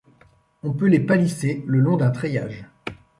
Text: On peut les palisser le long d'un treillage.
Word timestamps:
On 0.63 0.73
peut 0.73 0.87
les 0.87 0.99
palisser 0.99 1.63
le 1.67 1.77
long 1.79 1.95
d'un 1.95 2.09
treillage. 2.09 2.65